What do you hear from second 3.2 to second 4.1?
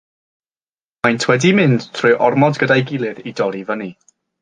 i dorri fyny.